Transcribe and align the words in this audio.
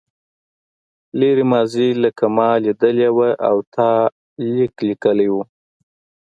لرې 1.19 1.45
ماضي 1.51 1.87
لکه 2.03 2.25
ما 2.35 2.49
لیدلې 2.63 3.09
وه 3.17 3.29
او 3.47 3.57
تا 3.73 3.91
لیک 4.53 4.73
لیکلی 4.87 5.27
و. 5.33 5.35